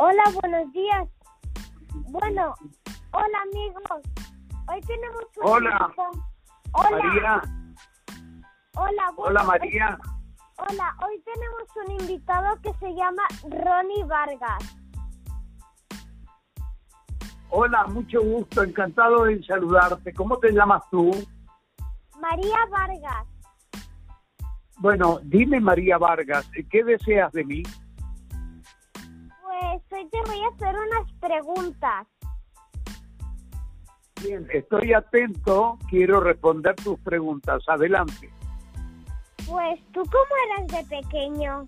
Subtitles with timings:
[0.00, 1.08] Hola, buenos días.
[1.92, 2.54] Bueno,
[3.10, 4.00] hola amigos.
[4.68, 5.70] Hoy tenemos un Hola.
[5.72, 6.24] invitado.
[6.70, 7.02] Hola.
[7.02, 7.42] María,
[8.76, 9.98] Hola, bueno, hola María.
[10.58, 14.78] Hola, hoy tenemos un invitado que se llama Ronnie Vargas.
[17.50, 20.14] Hola, mucho gusto, encantado de saludarte.
[20.14, 21.10] ¿Cómo te llamas tú?
[22.20, 23.26] María Vargas.
[24.76, 27.64] Bueno, dime María Vargas, ¿qué deseas de mí?
[30.54, 32.06] Hacer unas preguntas.
[34.22, 37.62] Bien, estoy atento, quiero responder tus preguntas.
[37.68, 38.30] Adelante.
[39.46, 41.66] Pues, ¿tú cómo eras de pequeño?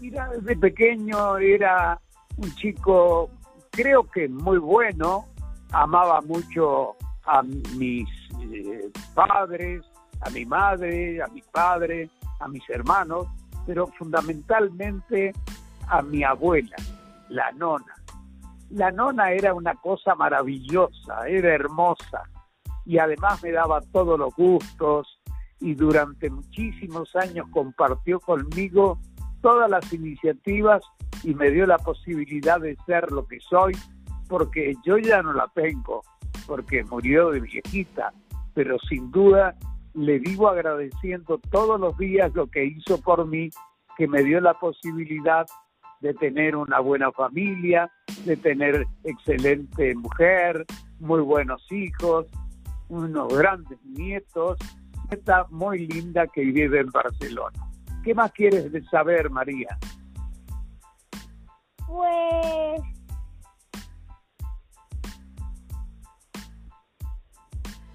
[0.00, 2.00] Mira, desde pequeño era
[2.36, 3.30] un chico,
[3.70, 5.26] creo que muy bueno,
[5.72, 6.96] amaba mucho
[7.26, 8.08] a mis
[8.40, 9.82] eh, padres,
[10.22, 12.08] a mi madre, a mi padre,
[12.38, 13.26] a mis hermanos,
[13.66, 15.32] pero fundamentalmente
[15.90, 16.76] a mi abuela,
[17.28, 17.94] la nona.
[18.70, 22.22] La nona era una cosa maravillosa, era hermosa
[22.86, 25.20] y además me daba todos los gustos
[25.60, 28.98] y durante muchísimos años compartió conmigo
[29.42, 30.82] todas las iniciativas
[31.22, 33.76] y me dio la posibilidad de ser lo que soy,
[34.28, 36.02] porque yo ya no la tengo,
[36.46, 38.12] porque murió de viejita,
[38.54, 39.56] pero sin duda
[39.94, 43.50] le vivo agradeciendo todos los días lo que hizo por mí,
[43.96, 45.46] que me dio la posibilidad
[46.00, 47.90] de tener una buena familia,
[48.24, 50.64] de tener excelente mujer,
[50.98, 52.26] muy buenos hijos,
[52.88, 54.58] unos grandes nietos,
[55.10, 57.58] está muy linda que vive en Barcelona.
[58.02, 59.78] ¿Qué más quieres saber, María?
[61.86, 62.80] Pues...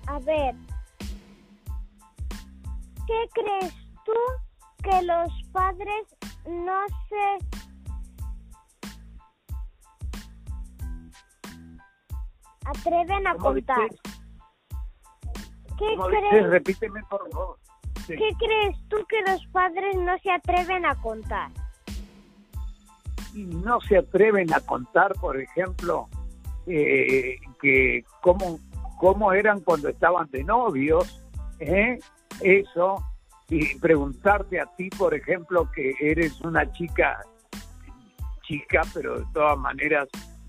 [0.08, 0.56] A ver,
[3.08, 3.74] ¿qué crees
[4.06, 4.14] tú
[4.84, 6.16] que los padres
[6.48, 7.65] no se...
[12.66, 13.90] atreven a ¿Cómo contar?
[13.90, 14.02] dices?
[15.78, 17.58] ¿Qué crees, Repíteme, por favor.
[18.08, 18.16] Sí.
[18.16, 21.52] ¿Qué crees tú que los padres no se atreven a contar?
[23.36, 26.08] y no se atreven a contar, por ejemplo,
[26.68, 28.60] eh, que cómo,
[28.98, 31.22] cómo eran cuando estaban de novios,
[31.60, 32.00] ¿eh?
[32.42, 33.04] eso,
[33.50, 37.22] y preguntarte a ti, por ejemplo, que eres una chica,
[38.44, 40.08] chica, pero de todas maneras,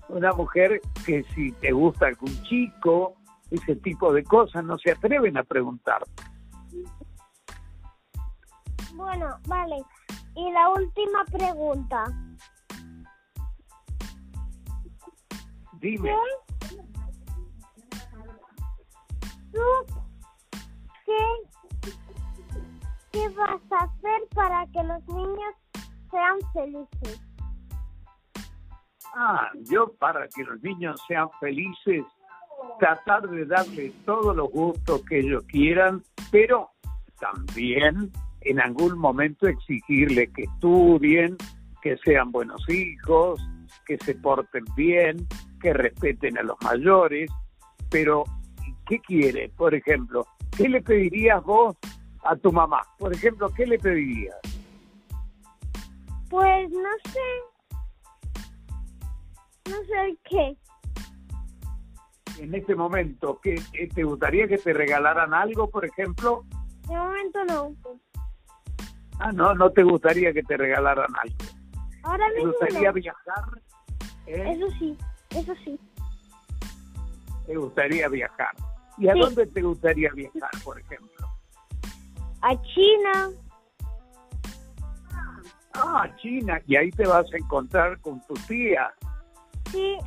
[0.09, 3.15] una mujer que si te gusta algún chico,
[3.51, 6.03] ese tipo de cosas, no se atreven a preguntar.
[8.93, 9.77] Bueno, vale.
[10.35, 12.03] Y la última pregunta.
[15.79, 16.09] Dime.
[16.09, 16.77] ¿Qué?
[19.53, 19.95] ¿Tú
[21.05, 21.91] qué,
[23.11, 25.53] qué vas a hacer para que los niños
[26.11, 27.21] sean felices?
[29.19, 32.05] Ah, yo para que los niños sean felices,
[32.79, 36.69] tratar de darles todos los gustos que ellos quieran, pero
[37.19, 38.11] también
[38.41, 41.35] en algún momento exigirles que estudien,
[41.81, 43.41] que sean buenos hijos,
[43.87, 45.27] que se porten bien,
[45.61, 47.31] que respeten a los mayores,
[47.89, 48.23] pero
[48.85, 49.49] ¿qué quiere?
[49.49, 51.75] Por ejemplo, ¿qué le pedirías vos
[52.23, 52.83] a tu mamá?
[52.99, 54.37] Por ejemplo, ¿qué le pedirías?
[56.29, 57.56] Pues no sé.
[59.69, 60.57] No sé qué.
[62.39, 63.55] En este momento, ¿qué,
[63.93, 66.45] ¿te gustaría que te regalaran algo, por ejemplo?
[66.87, 67.75] De momento no.
[69.19, 71.35] Ah, no, no te gustaría que te regalaran algo.
[72.03, 72.93] Ahora ¿Te mismo gustaría no.
[72.93, 73.43] viajar?
[74.27, 74.51] ¿Eh?
[74.55, 74.97] Eso sí,
[75.31, 75.79] eso sí.
[77.47, 78.51] ¿Te gustaría viajar?
[78.99, 79.19] ¿Y a Sí.
[79.19, 81.27] dónde te gustaría viajar, por ejemplo?
[82.41, 83.29] A China.
[85.73, 86.61] Ah, China.
[86.67, 88.93] Y ahí te vas a encontrar con tu tía,
[89.71, 89.97] Sí,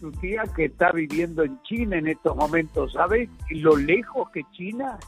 [0.00, 2.92] tu tía que está viviendo en China en estos momentos.
[2.94, 4.98] ¿Sabes lo lejos que China?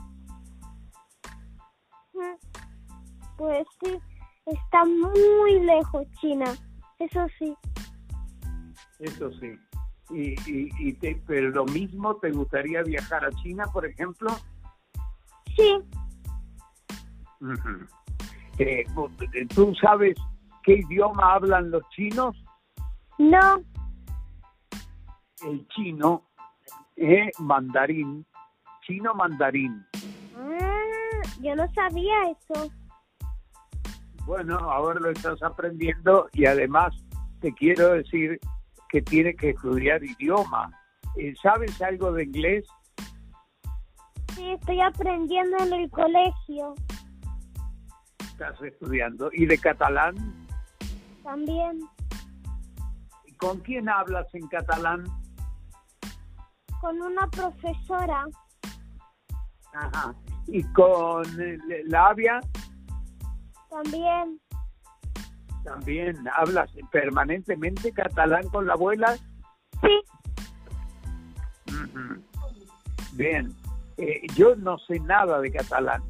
[2.13, 3.99] mm, pues sí.
[4.47, 6.45] Está muy lejos China.
[6.99, 7.55] Eso sí.
[8.99, 9.53] Eso sí.
[10.11, 14.29] Y, y, y te- pero lo mismo, ¿te gustaría viajar a China, por ejemplo?
[15.57, 15.79] Sí.
[18.59, 18.85] Eh,
[19.55, 20.17] ¿Tú sabes
[20.63, 22.37] qué idioma hablan los chinos?
[23.19, 23.63] no.
[25.45, 26.23] El chino,
[26.97, 28.25] eh, mandarín,
[28.87, 29.85] chino mandarín.
[30.37, 32.71] Ah, yo no sabía eso.
[34.25, 36.95] Bueno, ahora lo estás aprendiendo y además
[37.41, 38.39] te quiero decir
[38.89, 40.71] que tienes que estudiar idioma.
[41.17, 42.65] Eh, ¿Sabes algo de inglés?
[44.35, 46.75] Sí, estoy aprendiendo en el colegio.
[48.21, 49.29] Estás estudiando.
[49.33, 50.42] ¿Y de catalán?
[51.23, 51.81] También.
[53.27, 55.05] ¿Y ¿Con quién hablas en catalán?
[56.81, 58.27] Con una profesora.
[59.73, 60.15] Ajá.
[60.49, 62.41] ¿Y con eh, la Avia?
[63.71, 64.41] También.
[65.65, 66.17] También.
[66.35, 69.17] ¿Hablas permanentemente catalán con la abuela?
[69.81, 70.03] Sí.
[73.13, 73.55] Bien.
[73.97, 76.03] Eh, yo no sé nada de catalán.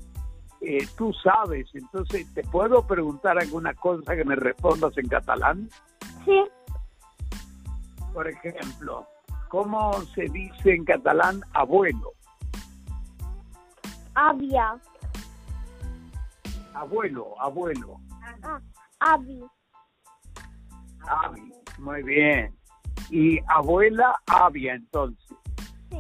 [0.64, 5.68] Eh, tú sabes, entonces, ¿te puedo preguntar alguna cosa que me respondas en catalán?
[6.24, 6.44] Sí.
[8.14, 9.08] Por ejemplo,
[9.48, 12.12] ¿cómo se dice en catalán abuelo?
[14.14, 14.78] Avia.
[16.74, 18.00] Abuelo, abuelo.
[18.44, 18.60] Ah,
[19.00, 19.42] avi.
[21.00, 22.56] Avi, muy bien.
[23.10, 25.36] Y abuela, Avia, entonces.
[25.90, 25.98] Sí.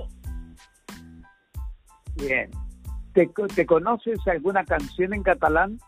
[2.14, 2.61] Bien.
[3.14, 5.78] ¿Te, ¿Te conoces alguna canción en catalán?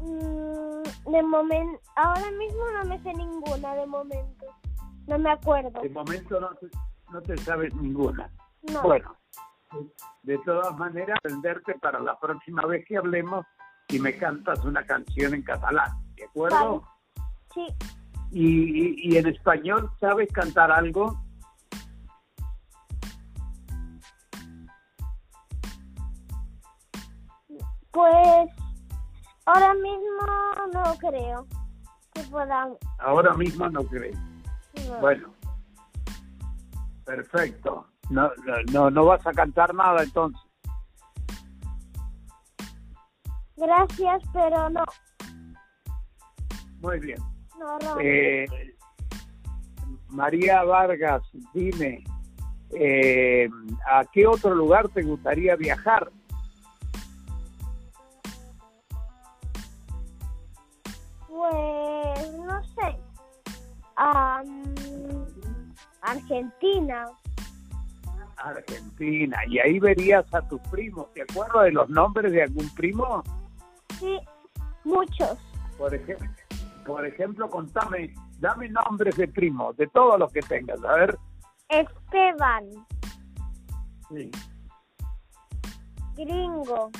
[0.00, 4.46] Mm, de momento, ahora mismo no me sé ninguna de momento.
[5.06, 5.80] No me acuerdo.
[5.82, 6.68] De momento no te,
[7.12, 8.30] no te sabes ninguna.
[8.72, 8.82] No.
[8.82, 9.16] Bueno,
[10.22, 13.44] de todas maneras, aprenderte para la próxima vez que hablemos
[13.88, 16.84] y me cantas una canción en catalán, ¿de acuerdo?
[17.54, 17.66] Sí.
[18.32, 21.20] Y, y- y en español, ¿sabes cantar algo?
[27.96, 28.50] Pues
[29.46, 30.26] ahora mismo
[30.74, 31.46] no creo
[32.12, 32.76] que podamos.
[32.98, 34.12] Ahora mismo no creo.
[34.86, 35.00] no.
[35.00, 35.32] Bueno,
[37.06, 37.86] perfecto.
[38.10, 38.30] No,
[38.70, 40.42] no, no, vas a cantar nada entonces.
[43.56, 44.84] Gracias, pero no.
[46.80, 47.18] Muy bien.
[47.58, 47.98] No, no.
[47.98, 48.44] Eh,
[50.08, 51.22] María Vargas,
[51.54, 52.04] dime,
[52.74, 53.48] eh,
[53.90, 56.12] ¿a qué otro lugar te gustaría viajar?
[61.36, 62.98] Pues no sé.
[63.96, 64.64] Am,
[66.00, 67.04] Argentina.
[68.38, 69.36] Argentina.
[69.46, 71.12] Y ahí verías a tus primos.
[71.12, 73.22] ¿Te acuerdas de los nombres de algún primo?
[73.98, 74.18] Sí,
[74.84, 75.38] muchos.
[75.76, 76.28] Por ejemplo,
[76.86, 80.82] por ejemplo, contame, dame nombres de primos, de todos los que tengas.
[80.84, 81.18] A ver.
[81.68, 82.64] Esteban,
[84.08, 84.30] Sí.
[86.14, 86.90] Gringo,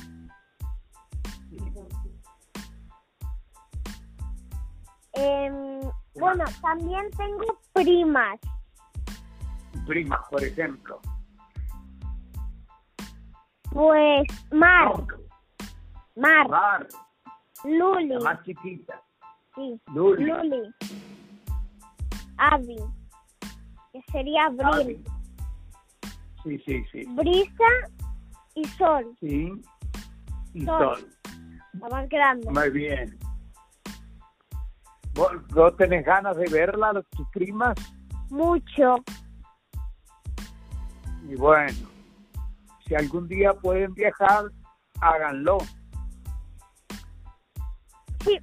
[5.17, 5.81] em,
[6.15, 8.39] bueno, también tengo primas.
[9.87, 11.01] Primas, por ejemplo.
[13.73, 14.93] Pues Mar,
[16.17, 16.87] Mar, Mar,
[17.65, 19.03] Luli, la más chiquita.
[19.55, 20.25] sí, Luli.
[20.25, 20.75] Luli,
[22.39, 22.77] Avi,
[23.93, 25.05] que sería Abril.
[26.43, 27.05] Sí, sí, sí.
[27.09, 27.65] Brisa
[28.55, 29.53] y Sol, Sí.
[30.55, 30.97] Y Sol.
[30.97, 31.11] Sol.
[31.75, 32.51] la más grande.
[32.51, 33.19] Muy bien.
[35.17, 37.75] ¿Vos, vos tenés ganas de verla, tus primas?
[38.29, 38.97] Mucho.
[41.27, 41.73] Y bueno,
[42.87, 44.45] si algún día pueden viajar,
[45.01, 45.59] háganlo.
[48.25, 48.39] Sí.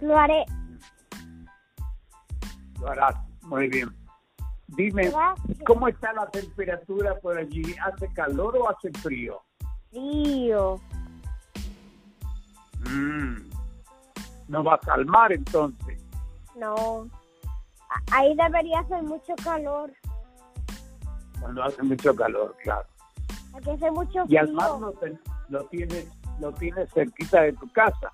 [0.00, 0.44] Lo haré.
[2.80, 3.16] Lo harás.
[3.42, 3.94] Muy bien.
[4.68, 5.58] Dime, Gracias.
[5.64, 7.62] ¿cómo está la temperatura por allí?
[7.84, 9.42] ¿Hace calor o hace frío?
[9.90, 10.80] Frío.
[12.80, 13.55] Mm.
[14.48, 16.02] No vas al mar entonces.
[16.56, 17.08] No.
[17.90, 19.92] A- Ahí debería hacer mucho calor.
[21.40, 22.86] Cuando hace mucho calor, claro.
[23.54, 24.56] Aquí hace mucho Y al frío.
[24.56, 24.70] mar
[25.48, 26.08] lo, tienes
[26.40, 28.12] lo tienes cerquita de tu casa.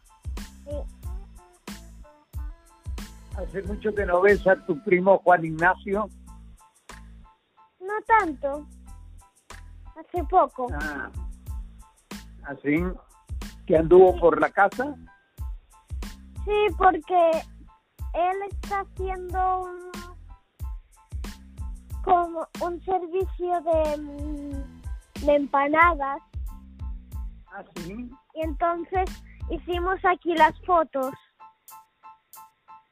[0.64, 0.76] Sí.
[3.36, 6.08] Hace mucho que no ves a tu primo Juan Ignacio.
[7.80, 8.66] No tanto.
[9.98, 10.66] Hace poco.
[10.80, 11.10] Ah,
[12.44, 12.82] así
[13.66, 14.94] que anduvo por la casa.
[16.44, 17.30] Sí, porque
[18.14, 19.90] él está haciendo un,
[22.04, 26.20] como un servicio de, mm, de empanadas
[27.52, 28.10] Así.
[28.34, 29.08] y entonces
[29.50, 31.14] hicimos aquí las fotos.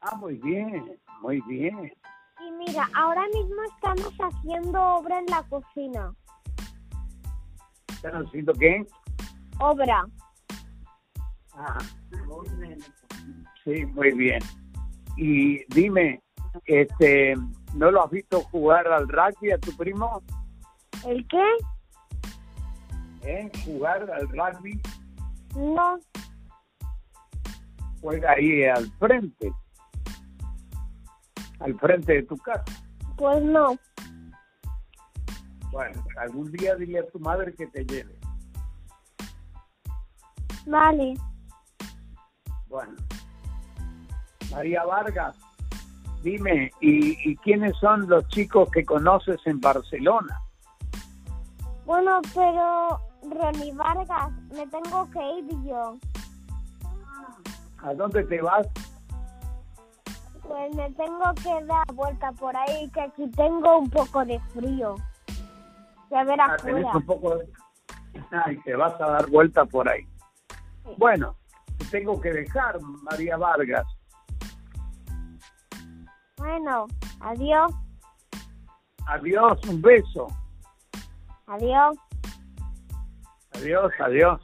[0.03, 1.93] Ah, muy bien, muy bien.
[2.47, 6.15] Y mira, ahora mismo estamos haciendo obra en la cocina.
[7.89, 8.87] ¿Están haciendo qué?
[9.59, 10.07] Obra.
[11.53, 11.79] Ah,
[13.65, 14.41] sí, muy bien.
[15.17, 16.23] Y dime,
[16.65, 17.35] este,
[17.75, 20.23] ¿no lo has visto jugar al rugby a tu primo?
[21.07, 21.45] ¿El qué?
[23.23, 23.51] ¿Eh?
[23.65, 24.81] Jugar al rugby,
[25.55, 25.99] No.
[28.01, 29.53] juega ahí al frente,
[31.59, 32.65] al frente de tu casa.
[33.17, 33.77] Pues no.
[35.71, 38.19] Bueno, algún día dile a tu madre que te lleve.
[40.67, 41.15] Vale.
[42.69, 42.95] Bueno.
[44.51, 45.37] María Vargas,
[46.23, 50.41] dime, ¿y, quiénes son los chicos que conoces en Barcelona?
[51.87, 55.97] Bueno, pero Ronnie Vargas, me tengo que ir yo.
[57.83, 58.67] ¿A dónde te vas?
[60.43, 64.97] Pues me tengo que dar vuelta por ahí, que aquí tengo un poco de frío.
[66.11, 67.49] Ya verás ah, un poco de...
[68.45, 70.07] Ay, te vas a dar vuelta por ahí.
[70.97, 71.37] Bueno,
[71.79, 73.87] te tengo que dejar, María Vargas.
[76.41, 76.87] Bueno,
[77.21, 77.71] adiós.
[79.07, 80.27] Adiós, un beso.
[81.47, 81.99] Adiós.
[83.53, 84.41] Adiós, adiós.